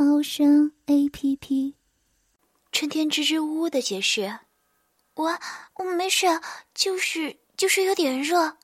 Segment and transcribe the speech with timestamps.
[0.00, 1.74] 猫声 A P P。
[2.70, 4.38] 春天支支吾吾的解释
[5.14, 5.40] ：“我
[5.74, 6.40] 我没事，
[6.72, 8.58] 就是就是有点热，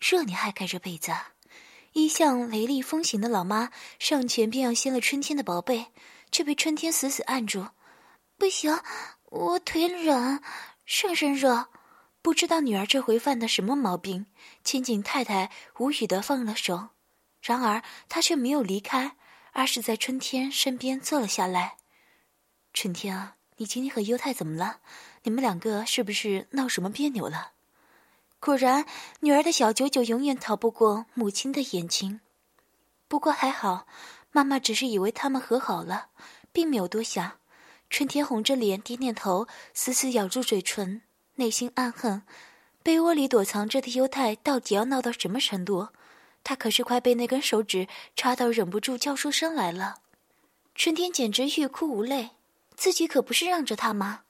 [0.00, 1.12] 热你还盖着被子？”
[1.94, 5.92] 一向雷厉风行的老妈上前便要掀了春天的薄被，
[6.32, 7.68] 却被春天死死按住
[8.36, 8.76] ：“不行，
[9.26, 10.42] 我腿软，
[10.84, 11.68] 上身热。”
[12.20, 14.26] 不知道女儿这回犯的什么毛病，
[14.64, 16.88] 千景太太无语的放了手。
[17.40, 19.16] 然而她却没有离开，
[19.54, 21.76] 而是在春天身边坐了下来。
[22.72, 24.80] 春天啊，你今天和优太怎么了？
[25.22, 27.52] 你们两个是不是闹什么别扭了？
[28.40, 28.84] 果然，
[29.20, 32.20] 女儿的小九九永远逃不过母亲的眼睛。
[33.06, 33.86] 不过还好，
[34.32, 36.08] 妈妈只是以为他们和好了，
[36.52, 37.38] 并没有多想。
[37.88, 41.02] 春天红着脸点点头，死死咬住嘴唇，
[41.36, 42.22] 内心暗恨：
[42.82, 45.88] 被窝里躲藏着的优太到底要闹到什么程度？
[46.44, 49.96] 他可是快被那根手指插到，忍不住叫出声来了。
[50.74, 52.30] 春天简直欲哭无泪，
[52.76, 54.20] 自己可不是让着他吗？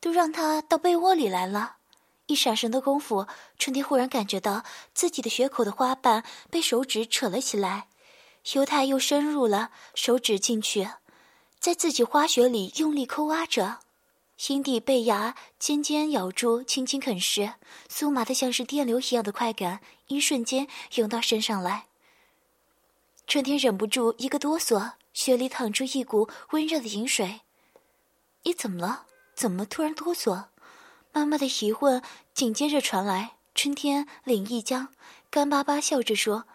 [0.00, 1.76] 都让他到被窝里来了。
[2.26, 3.26] 一闪神的功夫，
[3.58, 4.62] 春天忽然感觉到
[4.94, 7.88] 自己的血口的花瓣被手指扯了起来，
[8.52, 10.88] 犹太又深入了手指进去，
[11.58, 13.80] 在自己花穴里用力抠挖着。
[14.40, 17.56] 心底被牙尖尖咬住，轻轻啃食，
[17.90, 21.88] 酥麻的像是电流一样的快感，一瞬间涌到身上来。
[23.26, 27.42] 春天忍不住一个哆嗦，血里淌出一股温热的饮水。
[28.44, 29.04] 你怎么了？
[29.34, 30.46] 怎么突然哆嗦？
[31.12, 33.32] 妈妈的疑问紧接着传来。
[33.54, 34.88] 春天脸一僵，
[35.28, 36.46] 干巴巴笑着说：“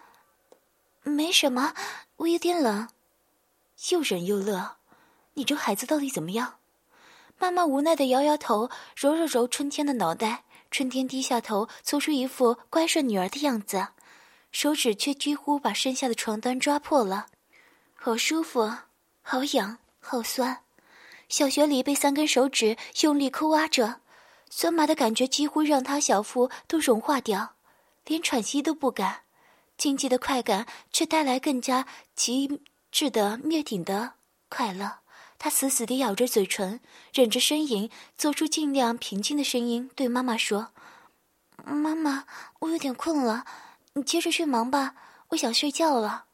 [1.03, 1.75] 没什么，
[2.15, 2.89] 我有点冷。”
[3.91, 4.77] 又忍又乐，
[5.35, 6.55] 你这孩子到底怎么样？
[7.37, 10.43] 妈妈无奈的摇摇头，揉了揉春天的脑袋。
[10.71, 13.87] 春天低下头，做出一副乖顺女儿的样子，
[14.51, 17.27] 手指却几乎把身下的床单抓破了。
[17.93, 18.73] 好舒服，
[19.21, 20.63] 好痒，好酸。
[21.29, 24.01] 小穴里被三根手指用力抠挖着，
[24.49, 27.55] 酸麻的感觉几乎让他小腹都融化掉，
[28.05, 29.21] 连喘息都不敢。
[29.77, 31.85] 禁忌的快感却带来更加
[32.15, 34.13] 极致的灭顶的
[34.49, 34.99] 快乐。
[35.37, 36.79] 他死死地咬着嘴唇，
[37.13, 40.69] 忍着呻吟，做出尽量平静的声音，对妈妈说
[41.63, 42.25] ：“妈妈，
[42.59, 43.45] 我有点困了，
[43.93, 44.95] 你接着去忙吧，
[45.29, 46.25] 我想睡觉了。”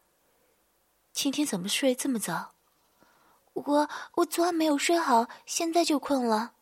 [1.12, 2.54] 今天怎么睡这么早？
[3.54, 6.54] 我我昨晚没有睡好，现在就困了。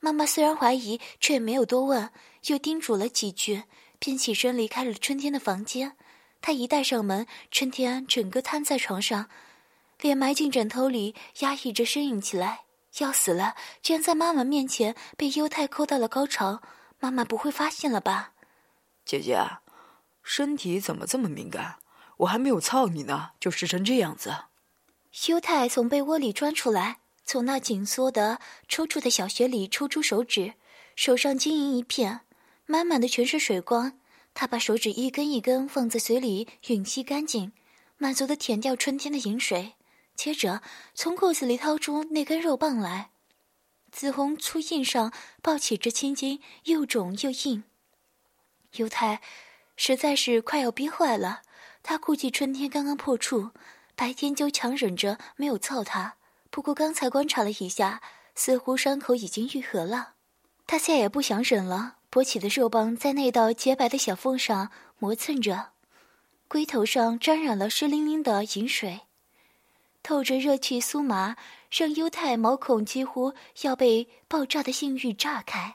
[0.00, 2.10] 妈妈虽然怀疑，却也没有多问，
[2.46, 3.64] 又叮嘱了几句，
[3.98, 5.96] 便起身离开了春天的房间。
[6.40, 9.28] 她一带上门，春天整个瘫在床上。
[10.00, 12.62] 脸埋进枕头里，压抑着呻吟起来，
[12.98, 13.54] 要死了！
[13.82, 16.62] 居然在妈妈面前被优太抠到了高潮，
[17.00, 18.32] 妈妈不会发现了吧？
[19.04, 19.40] 姐姐，
[20.22, 21.76] 身体怎么这么敏感？
[22.18, 24.36] 我还没有操你呢，就湿成这样子。
[25.28, 28.38] 优太从被窝里钻出来，从那紧缩的、
[28.68, 30.54] 抽搐的小穴里抽出手指，
[30.94, 32.20] 手上晶莹一片，
[32.66, 33.98] 满满的全是水光。
[34.34, 37.52] 他把手指一根一根放在嘴里吮吸干净，
[37.96, 39.74] 满足的舔掉春天的饮水。
[40.18, 40.62] 接着，
[40.94, 43.10] 从裤子里掏出那根肉棒来，
[43.92, 47.62] 紫红粗硬上抱起这青筋，又肿又硬。
[48.72, 49.22] 犹太
[49.76, 51.42] 实在是快要憋坏了，
[51.84, 53.52] 他估计春天刚刚破处，
[53.94, 56.16] 白天就强忍着没有操他。
[56.50, 58.02] 不过刚才观察了一下，
[58.34, 60.14] 似乎伤口已经愈合了。
[60.66, 65.68] 他再也不想忍了，勃起的肉棒在那道洁白的小缝上磨蹭着，
[66.48, 69.02] 龟头上沾染了湿淋淋的饮水。
[70.08, 71.36] 透着热气，酥麻
[71.70, 75.74] 让优太毛孔几乎要被爆炸的性欲炸开，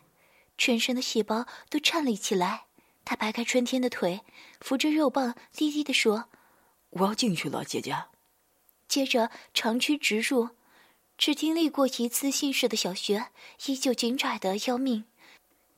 [0.57, 2.63] 全身的细胞都颤栗起来。
[3.05, 4.21] 他掰开春天的腿，
[4.59, 6.29] 扶着肉棒，低低地说
[6.89, 7.95] ：“我要进去了，姐姐。”
[8.89, 10.49] 接着长驱直入，
[11.15, 13.27] 只经历过一次性事的小穴，
[13.67, 15.05] 依旧紧窄的要命，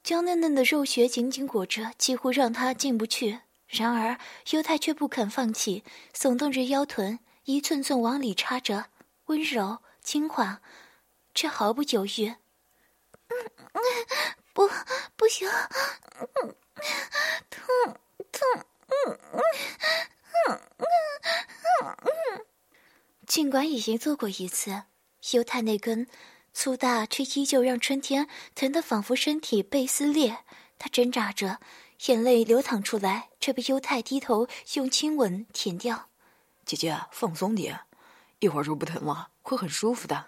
[0.01, 3.40] 娇嫩嫩的肉穴紧紧裹着，几乎让他进不去。
[3.68, 4.18] 然而
[4.51, 5.84] 优太却不肯放弃，
[6.16, 7.19] 耸动着腰臀。
[7.45, 8.88] 一寸寸往里插着，
[9.25, 10.62] 温柔轻缓，
[11.33, 12.36] 却毫不犹豫。
[13.27, 13.38] 嗯，
[14.53, 14.68] 不，
[15.15, 15.47] 不行，
[17.50, 17.97] 痛
[18.31, 18.65] 痛，
[19.07, 19.50] 嗯嗯
[20.50, 20.59] 嗯
[21.80, 22.45] 嗯。
[23.27, 24.83] 尽管已经做过一次，
[25.31, 26.07] 犹太那根
[26.51, 30.39] 粗大却依旧让春天疼得仿佛身体被撕裂。
[30.80, 31.59] 他挣扎着，
[32.07, 36.09] 眼泪流淌出来，却被犹太低头用亲吻舔掉。
[36.65, 37.81] 姐姐，放松点，
[38.39, 40.25] 一会儿就不疼了，会很舒服的。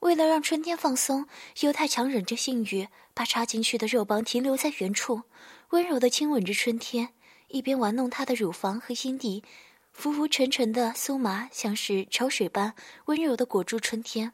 [0.00, 1.26] 为了让春天放松，
[1.60, 5.24] 犹太强忍着性欲，把插进去的肉棒停留在原处，
[5.70, 7.10] 温柔地亲吻着春天，
[7.48, 9.44] 一边玩弄她的乳房和阴蒂。
[9.90, 12.74] 浮浮沉沉的酥麻，像是潮水般
[13.06, 14.32] 温柔地裹住春天。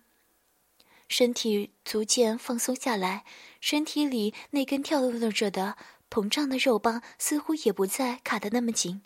[1.09, 3.25] 身体逐渐放松下来，
[3.61, 5.79] 身体里那根跳动着的
[6.11, 9.01] 膨胀的肉棒似乎也不再卡得那么紧，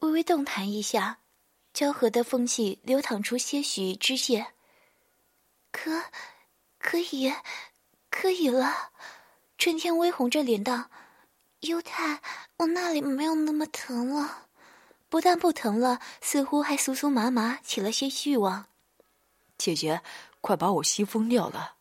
[0.00, 1.20] 微微动弹一下，
[1.78, 4.44] 交合的缝隙流淌出些许汁液。
[5.70, 6.02] 可，
[6.76, 7.32] 可以，
[8.10, 8.90] 可以了。
[9.56, 10.90] 春天微红着脸道
[11.62, 12.20] ：“犹太，
[12.56, 14.48] 我那里没有那么疼了。”
[15.08, 18.66] 不但不疼了，似乎还酥酥麻麻，起了些欲望。
[19.56, 20.02] 姐姐，
[20.40, 21.76] 快把我吸疯掉了！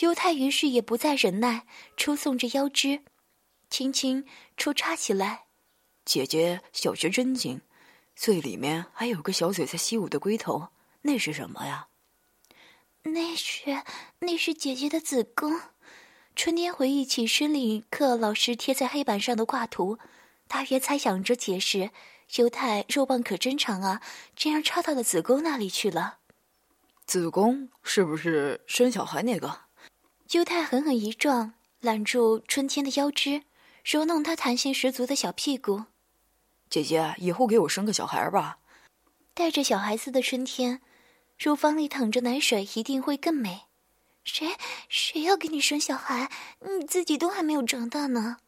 [0.00, 3.02] 犹太于是也不再忍耐，抽送着腰肢，
[3.70, 4.26] 轻轻
[4.58, 5.46] 抽插起来。
[6.04, 7.62] 姐姐小学真紧，
[8.14, 10.68] 最里面还有个小嘴在吸我的龟头，
[11.02, 11.88] 那是什么呀？
[13.04, 13.82] 那是
[14.20, 15.60] 那是姐姐的子宫。
[16.36, 19.98] 春天回忆起生理课老师贴在黑板上的挂图，
[20.46, 21.90] 大约猜想着解释。
[22.36, 24.00] 犹太肉棒可真长啊，
[24.34, 26.20] 竟然插到了子宫那里去了。
[27.04, 29.62] 子宫是不是生小孩那个？
[30.30, 33.42] 犹太狠狠一撞，揽住春天的腰肢，
[33.84, 35.84] 揉弄她弹性十足的小屁股。
[36.72, 38.56] 姐姐，以后给我生个小孩吧。
[39.34, 40.80] 带着小孩子的春天，
[41.38, 43.64] 乳房里淌着奶水，一定会更美。
[44.24, 44.56] 谁
[44.88, 46.30] 谁要给你生小孩？
[46.60, 48.38] 你自己都还没有长大呢。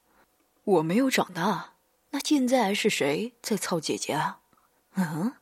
[0.64, 1.74] 我没有长大。
[2.12, 4.40] 那现在是谁在操姐姐啊？
[4.94, 5.34] 嗯，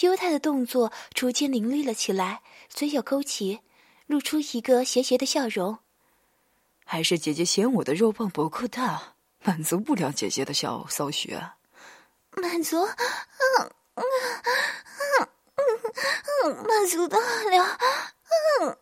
[0.00, 3.60] 犹太的动作逐渐凌厉了起来，嘴角勾起，
[4.06, 5.78] 露出一个邪邪的笑容。
[6.84, 9.14] 还是姐姐嫌我的肉棒不够大，
[9.44, 11.52] 满足不了姐姐的小骚穴。
[12.36, 14.04] 满足，嗯嗯
[15.16, 15.28] 嗯
[16.44, 17.78] 嗯，满足的了，
[18.60, 18.78] 嗯，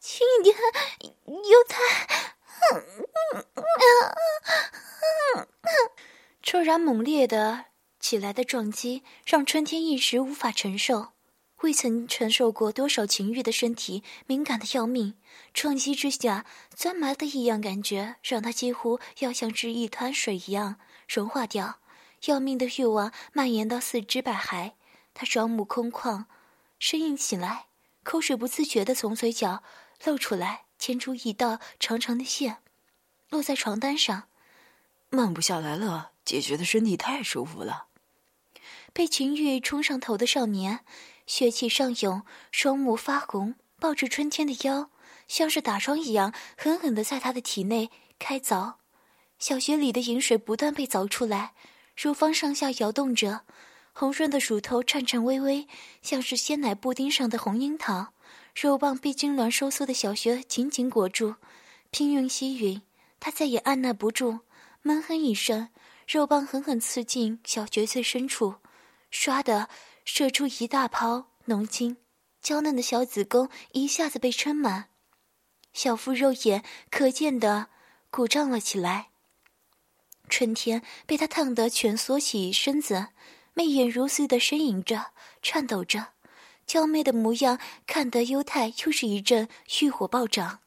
[0.00, 0.56] 轻一点，
[1.26, 1.82] 犹太。
[6.42, 7.66] 突然猛烈的
[7.98, 11.08] 起来的撞击，让春天一时无法承受。
[11.62, 15.14] 未曾承受过多少情欲的身体，敏感的要命。
[15.54, 16.44] 撞击之下，
[16.74, 20.76] 钻麻的异样感觉，让他几乎要像是一滩水一样
[21.08, 21.78] 融化掉。
[22.26, 24.72] 要命的欲望蔓延到四肢百骸，
[25.14, 26.24] 他双目空旷，
[26.80, 27.66] 呻吟起来，
[28.02, 29.62] 口水不自觉地从嘴角
[30.04, 30.64] 露出来。
[30.82, 32.56] 牵出一道长长的线，
[33.28, 34.24] 落在床单上，
[35.10, 36.10] 慢不下来了。
[36.24, 37.86] 姐姐的身体太舒服了。
[38.92, 40.80] 被情欲冲上头的少年，
[41.24, 44.90] 血气上涌，双目发红，抱着春天的腰，
[45.28, 47.88] 像是打桩一样，狠狠的在他的体内
[48.18, 48.74] 开凿。
[49.38, 51.54] 小穴里的饮水不断被凿出来，
[51.96, 53.42] 乳房上下摇动着，
[53.92, 55.68] 红润的乳头颤颤巍巍，
[56.00, 58.12] 像是鲜奶布丁上的红樱桃。
[58.54, 61.36] 肉棒被痉挛收缩的小穴紧紧裹住，
[61.90, 62.82] 拼命吸吮，
[63.18, 64.40] 他再也按捺不住，
[64.82, 65.70] 闷哼一声，
[66.06, 68.56] 肉棒狠狠刺进小穴最深处，
[69.10, 69.70] 唰的
[70.04, 71.96] 射出一大泡浓精，
[72.42, 74.88] 娇嫩的小子宫一下子被撑满，
[75.72, 77.68] 小腹肉眼可见的
[78.10, 79.11] 鼓胀了起来。
[80.32, 83.08] 春天被他烫得蜷缩起身子，
[83.52, 85.08] 媚眼如丝的呻吟着，
[85.42, 86.14] 颤抖着。
[86.66, 89.46] 娇媚的模样，看得犹太又是一阵
[89.82, 90.60] 欲火暴涨。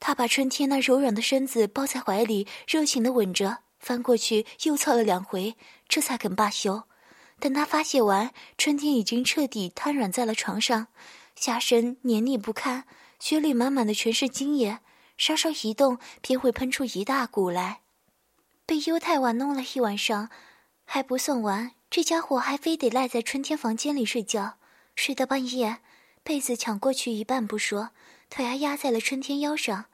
[0.00, 5.54] 他把春天那柔软的身子抱在怀里，热情的吻着，翻过去又操了两回，
[5.86, 6.84] 这才肯罢休。
[7.38, 10.86] 等他发泄完，春天已经彻底瘫软在了床上，
[11.36, 12.84] 下身黏腻不堪，
[13.20, 14.78] 血里满满的全是精液，
[15.18, 17.81] 稍稍一动便会喷出一大股来。
[18.64, 20.30] 被犹太玩弄了一晚上，
[20.84, 21.72] 还不算完。
[21.90, 24.58] 这家伙还非得赖在春天房间里睡觉，
[24.96, 25.78] 睡到半夜，
[26.22, 27.90] 被子抢过去一半不说，
[28.30, 29.86] 腿还压在了春天腰上，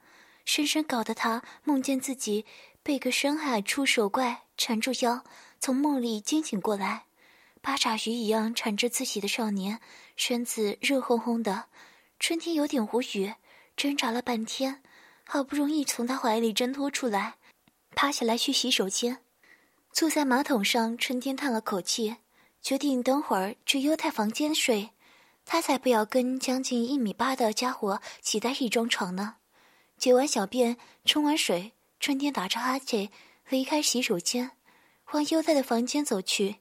[0.45, 2.45] 深深搞得他梦见自己
[2.81, 5.25] 被个深海触手怪缠住腰，
[5.59, 7.03] 从梦里惊醒过来，
[7.61, 9.81] 八爪鱼一样缠着自己的少年，
[10.15, 11.65] 身子热烘烘的。
[12.17, 13.33] 春天有点无语，
[13.75, 14.81] 挣扎了半天，
[15.25, 17.35] 好不容易从他怀里挣脱出来，
[18.01, 19.17] 趴下来去洗手间。
[19.91, 22.15] 坐在马桶上，春天叹了口气，
[22.61, 24.91] 决定等会儿去犹太房间睡。
[25.43, 29.35] 他才不要跟将近一米八的家伙挤在一张床呢。
[29.97, 33.09] 解完小便，冲完水，春天打着哈欠
[33.49, 34.51] 离开洗手间，
[35.11, 36.59] 往犹太的房间走去。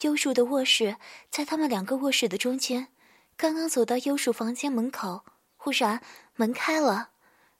[0.00, 0.96] 优树的卧室
[1.30, 2.88] 在他们两个卧室的中间。
[3.36, 5.26] 刚刚走到优树房间门口，
[5.58, 6.00] 忽然
[6.36, 7.10] 门开了，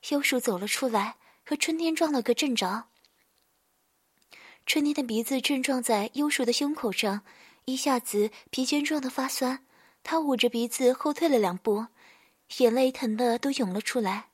[0.08, 2.87] 优树走了出来，和春天撞了个正着。
[4.68, 7.22] 春天的鼻子正撞在优树的胸口上，
[7.64, 9.64] 一下子鼻尖撞得发酸，
[10.02, 11.86] 他捂着鼻子后退了两步，
[12.58, 14.26] 眼泪疼得都涌了出来。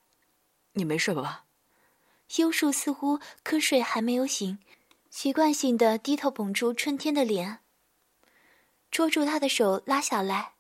[0.72, 1.44] 你没事吧？
[2.38, 4.58] 优树似乎瞌睡还没有醒，
[5.08, 7.60] 习惯性的低头捧住春天的脸，
[8.90, 10.53] 捉住他的手拉下来。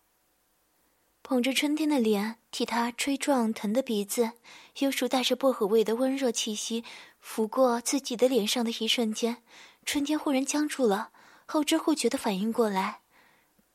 [1.26, 4.32] 捧着春天的脸，替他吹撞疼的鼻子，
[4.80, 6.84] 优树带着薄荷味的温热气息
[7.18, 9.42] 拂过自己的脸上的一瞬间，
[9.86, 11.12] 春天忽然僵住了，
[11.46, 13.00] 后知后觉的反应过来：“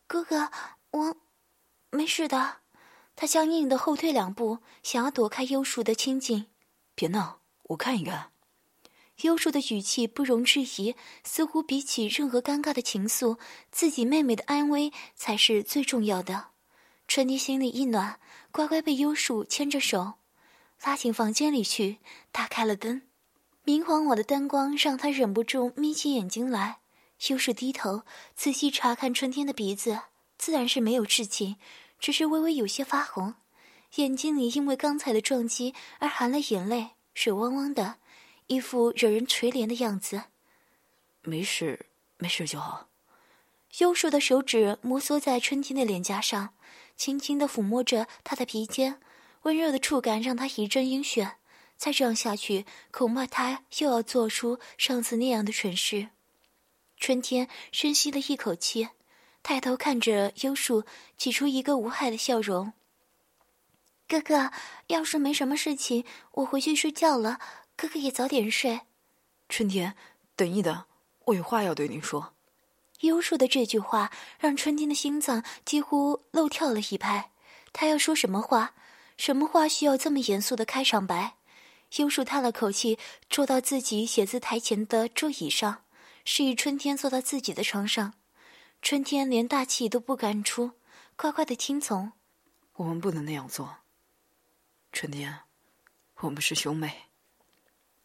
[0.06, 0.52] 哥哥，
[0.92, 1.16] 我
[1.90, 2.58] 没事的。”
[3.18, 6.46] 他僵硬的后退两步，想要躲开幽树的亲近。
[6.94, 8.32] 别闹，我看一看。
[9.24, 13.40] 幽树的语气不容置疑，似乎比起任何尴尬的情愫，
[13.72, 16.50] 自己妹妹的安危才是最重要的。
[17.10, 18.20] 春妮心里一暖，
[18.52, 20.14] 乖乖被优树牵着手，
[20.84, 21.98] 拉进房间里去，
[22.32, 23.02] 打开了灯。
[23.64, 26.78] 明晃晃的灯光让他忍不住眯起眼睛来。
[27.30, 28.04] 优树低头
[28.36, 30.02] 仔细查看春天的鼻子，
[30.38, 31.56] 自然是没有事情，
[32.00, 33.34] 只是微微有些发红，
[33.96, 37.96] 眼睛里因为刚才的撞击而含了眼泪，水汪汪的，
[38.46, 40.26] 一副惹人垂怜的样子。
[41.24, 41.88] 没事，
[42.20, 42.88] 没事就好。
[43.80, 46.54] 优树的手指摩挲在春天的脸颊上。
[47.00, 49.00] 轻轻的抚摸着他的鼻尖，
[49.44, 51.36] 温热的触感让他一阵晕眩。
[51.78, 56.10] 再这样下去，恐怕他又要做出上次那样的蠢事。
[56.98, 58.90] 春天深吸了一口气，
[59.42, 60.84] 抬头看着优树，
[61.16, 62.74] 挤出一个无害的笑容。
[64.06, 64.52] 哥哥，
[64.88, 67.40] 要是没什么事情，我回去睡觉了。
[67.78, 68.82] 哥哥也早点睡。
[69.48, 69.96] 春天，
[70.36, 70.84] 等一等，
[71.28, 72.34] 我有话要对你说。
[73.02, 77.32] 优树的这句话让春天的心脏几乎漏跳了一拍。
[77.72, 78.74] 他要说什么话？
[79.16, 81.36] 什么话需要这么严肃的开场白？
[81.98, 82.98] 优树叹了口气，
[83.30, 85.84] 坐到自己写字台前的桌椅上，
[86.24, 88.14] 示意春天坐到自己的床上。
[88.82, 90.72] 春天连大气都不敢出，
[91.16, 92.12] 乖乖的听从。
[92.74, 93.78] 我们不能那样做。
[94.92, 95.40] 春天，
[96.18, 97.10] 我们是兄妹。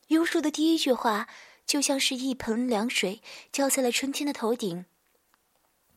[0.08, 1.28] 优树的第一句话。
[1.66, 4.84] 就像是一盆凉水浇在了春天的头顶，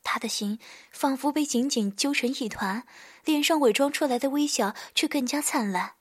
[0.02, 0.60] 他的心
[0.92, 2.88] 仿佛被紧紧揪成一团，
[3.26, 5.96] 脸上伪装出来的微笑却更加灿烂。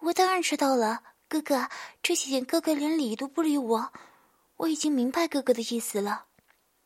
[0.00, 1.68] 我当然知道了，哥哥，
[2.02, 3.92] 这几天哥哥连理都不理我，
[4.56, 6.26] 我已经明白哥哥的意思了。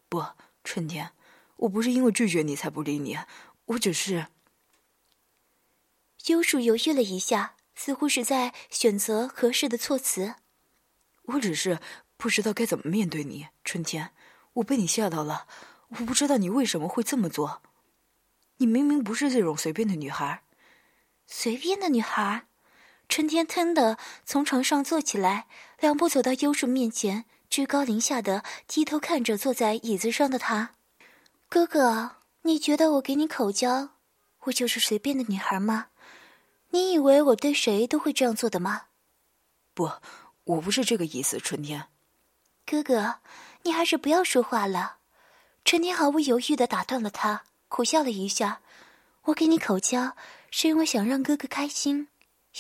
[0.09, 0.25] 不，
[0.63, 1.13] 春天，
[1.57, 3.19] 我不是因为拒绝你才不理你，
[3.65, 4.27] 我只是……
[6.27, 10.35] 幽树犹豫了一下，似乎是在选择合适的措辞。
[11.23, 11.81] 我只是。
[12.21, 14.11] 不知道该怎么面对你，春天，
[14.53, 15.47] 我被你吓到了。
[15.89, 17.63] 我不知道你为什么会这么做。
[18.59, 20.43] 你明明不是这种随便的女孩。
[21.27, 22.47] 随便的女孩，
[23.09, 23.97] 春天腾的
[24.27, 25.47] 从床上坐起来，
[25.79, 30.75] 两步走到幽树面前，居高临下的低头看着坐在椅子上的他。
[31.49, 33.93] 哥哥，你觉得我给你口交，
[34.41, 35.87] 我就是随便的女孩吗？
[36.69, 38.89] 你以为我对谁都会这样做的吗？
[39.73, 39.91] 不，
[40.45, 41.87] 我不是这个意思，春天。
[42.71, 43.17] 哥哥，
[43.63, 44.99] 你还是不要说话了。
[45.65, 48.61] 陈天毫不犹豫的打断了他，苦笑了一下。
[49.23, 50.17] 我给你口交，
[50.53, 52.07] 是因为想让哥哥开心，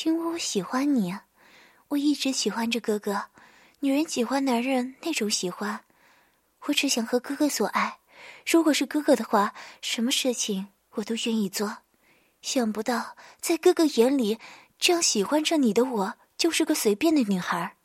[0.02, 1.16] 因为我喜欢你。
[1.90, 3.26] 我一直喜欢着哥哥，
[3.78, 5.84] 女人喜欢男人那种喜欢。
[6.62, 8.00] 我只想和哥哥做爱。
[8.44, 11.78] 如果是哥哥的话，什么事情我都愿意做。
[12.42, 14.40] 想不到，在哥哥眼里，
[14.76, 17.76] 这样喜欢着你的我，就是个随便的女孩。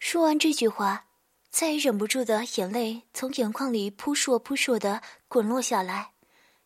[0.00, 1.04] 说完这句话。
[1.52, 6.12] 再也忍不住的眼泪从眼眶里扑朔扑朔的滚落下来，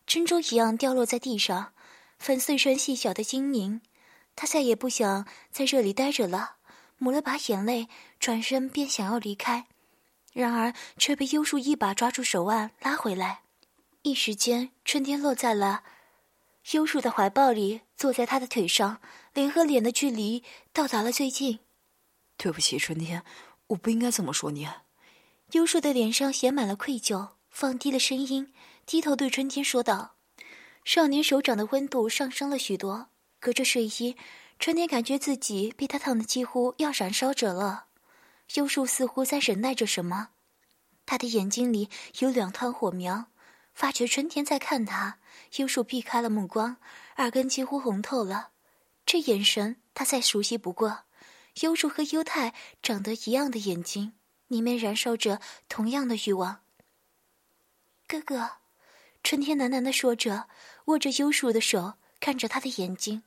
[0.07, 1.75] 珍珠一样掉落在地上，
[2.21, 3.83] 粉碎成细小的晶莹。
[4.37, 6.57] 他再也不想在这里待着了，
[6.99, 7.89] 抹了把眼泪，
[8.21, 9.67] 转身便想要离开，
[10.33, 13.41] 然而却被优树一把抓住手腕拉回来。
[14.03, 15.83] 一时间，春天落在了
[16.71, 19.01] 优树的怀抱里，坐在他的腿上，
[19.35, 21.59] 脸和脸的距离到达了最近。
[22.37, 23.25] 对不起，春天。
[23.69, 24.69] 我不应该这么说你。
[25.53, 28.53] 优树的脸上写满了愧疚，放低了声音，
[28.85, 30.17] 低头对春天说道
[30.85, 33.09] ：“少年手掌的温度上升了许多，
[33.41, 34.17] 隔着睡衣，
[34.59, 37.87] 春天感觉自己被他烫的几乎要燃烧着了。”
[38.55, 40.29] 优树似乎在忍耐着什么，
[41.05, 41.89] 他的眼睛里
[42.21, 43.27] 有两团火苗，
[43.75, 45.19] 发觉春天在看他，
[45.57, 46.77] 优树避开了目光，
[47.17, 48.51] 耳根几乎红透了，
[49.05, 51.06] 这眼神他再熟悉不过。
[51.63, 54.13] 优树和优太长得一样的眼睛，
[54.49, 56.61] 里面燃烧着同样的欲望。
[58.07, 58.59] 哥哥，
[59.23, 60.49] 春天喃喃的说着，
[60.87, 63.23] 握着优树的手，看着他的眼睛。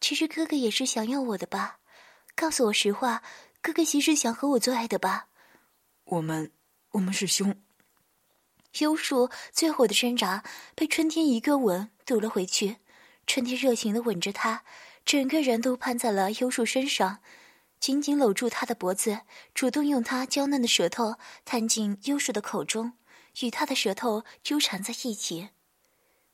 [0.00, 1.78] 其实哥哥也是想要我的吧？
[2.34, 3.22] 告诉我实话，
[3.60, 5.28] 哥哥其实想和我做爱的吧？
[6.04, 6.50] 我们，
[6.92, 7.62] 我们是兄。
[8.78, 10.42] 优树最后的挣扎
[10.74, 12.78] 被春天一个吻堵了回去。
[13.26, 14.64] 春天热情的吻着他，
[15.04, 17.18] 整个人都攀在了优树身上，
[17.80, 19.20] 紧紧搂住他的脖子，
[19.52, 22.92] 主动用他娇嫩的舌头探进优树的口中，
[23.40, 25.50] 与他的舌头纠缠在一起。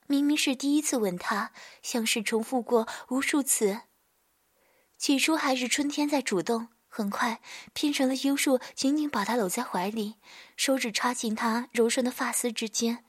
[0.07, 3.81] 明明是第一次吻他，像是重复过无数次。
[4.97, 7.41] 起初还是春天在主动，很快
[7.73, 10.17] 变成了优树紧紧把他搂在怀里，
[10.57, 13.05] 手指插进他柔顺的发丝之间，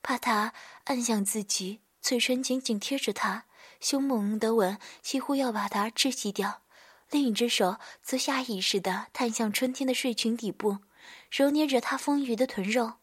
[0.00, 0.52] 把他
[0.84, 3.46] 按向自己，嘴唇紧紧贴着他，
[3.84, 6.62] 凶猛的吻几乎要把他窒息掉。
[7.10, 10.78] 另一只手则下意识地探向春天的睡裙底部，
[11.30, 12.94] 揉捏着他丰腴的臀肉。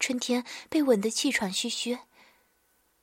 [0.00, 1.98] 春天被吻得气喘吁吁。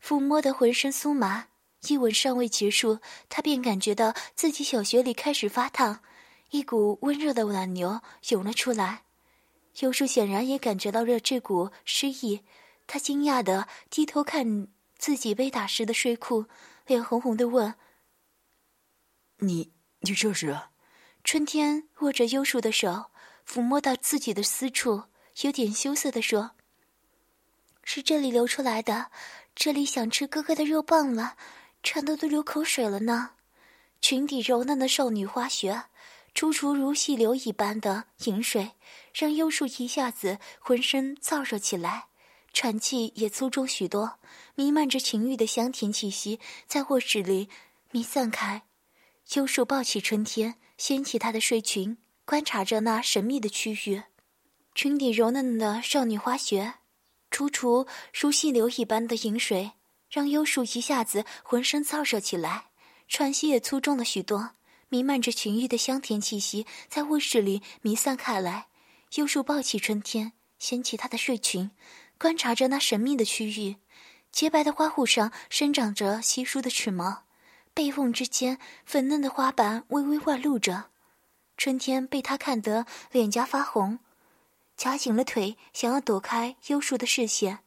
[0.03, 1.49] 抚摸得浑身酥麻，
[1.87, 6.01] 一吻尚未结束，他便感觉到自己小穴里开始发烫，
[6.49, 9.03] 一股温热的暖流涌了出来。
[9.81, 12.41] 优树显然也感觉到了这股湿意，
[12.87, 14.67] 他惊讶地低头看
[14.97, 16.45] 自己被打湿的睡裤，
[16.85, 17.75] 脸红红的问
[19.39, 20.59] ：“你，你这是？”
[21.23, 23.05] 春天握着优树的手，
[23.47, 25.03] 抚摸到自己的私处，
[25.41, 26.51] 有点羞涩地说
[27.83, 29.11] ：“是这里流出来的。”
[29.55, 31.37] 这里想吃哥哥的肉棒了，
[31.83, 33.35] 馋得都流口水了呢。
[34.01, 35.83] 裙底柔嫩的少女花穴，
[36.33, 38.71] 楚楚如细流一般的饮水，
[39.13, 42.07] 让优树一下子浑身燥热起来，
[42.53, 44.19] 喘气也粗重许多，
[44.53, 47.49] 弥漫着情欲的香甜气息在卧室里
[47.91, 48.61] 弥散开。
[49.33, 54.03] 优树抱起春天，掀起她的睡裙，观察着那神秘的区域，
[54.75, 56.75] 裙底柔嫩的少女花穴。
[57.31, 59.71] 楚楚如细流一般的饮水，
[60.07, 62.67] 让优树一下子浑身燥热起来，
[63.07, 64.51] 喘息也粗重了许多，
[64.89, 68.67] 弥漫着情欲的香甜气息在卧室里弥散开来。
[69.15, 71.71] 优树抱起春天，掀起她的睡裙，
[72.17, 73.77] 观察着那神秘的区域，
[74.31, 77.23] 洁白的花护上生长着稀疏的齿毛，
[77.73, 80.85] 背缝之间粉嫩的花瓣微微外露着。
[81.57, 83.99] 春天被他看得脸颊发红。
[84.75, 87.59] 夹紧了腿，想要躲开优树的视线，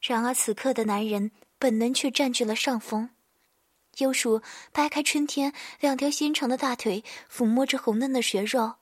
[0.00, 3.10] 然而此刻的男人本能却占据了上风。
[3.98, 4.40] 优树
[4.72, 8.76] 掰开春天两条纤长的大腿，抚摸着红嫩的血肉，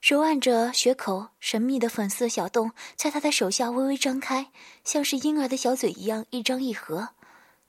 [0.00, 4.50] 揉按着血口，神秘的粉色小洞在他的手下微微张开，
[4.84, 7.10] 像是婴儿的小嘴一样一张一合，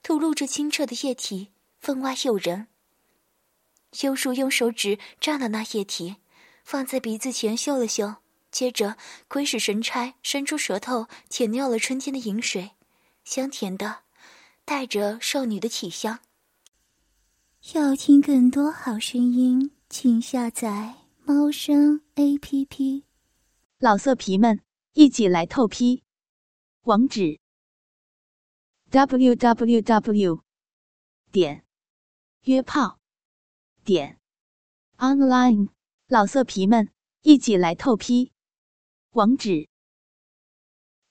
[0.02, 1.48] 吐露着清澈的液体，
[1.80, 2.68] 分外诱人。
[4.02, 6.16] 优树用手指蘸了那液体，
[6.64, 8.16] 放在鼻子前嗅了嗅。
[8.52, 8.96] 接着，
[9.28, 12.70] 鬼使神差，伸出舌头舔掉了春天的饮水，
[13.24, 14.00] 香甜的，
[14.64, 16.20] 带着少女的体香。
[17.74, 20.94] 要听更多好声音，请下载
[21.32, 23.04] 猫声 A P P。
[23.78, 24.64] 老色皮们，
[24.94, 26.02] 一起来透批！
[26.82, 27.38] 网址
[28.90, 30.42] ：w w w.
[31.30, 31.64] 点
[32.42, 32.98] 约炮
[33.84, 34.18] 点
[34.96, 35.68] online。
[36.08, 36.90] 老色皮们，
[37.22, 38.32] 一起来透批！
[39.10, 39.68] 网址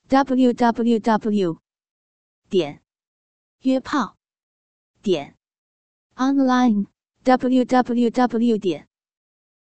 [0.10, 1.62] ：w w w.
[2.50, 2.84] 点
[3.62, 4.18] 约炮
[5.02, 5.38] 点
[6.16, 6.88] online
[7.24, 8.58] w w w.
[8.58, 8.89] 点